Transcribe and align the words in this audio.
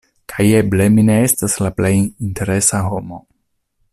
Kaj 0.31 0.45
eble 0.59 0.87
mi 0.93 1.03
ne 1.09 1.17
estas 1.25 1.59
la 1.65 1.71
plej 1.81 1.93
interesa 2.01 2.83
homo. 2.89 3.23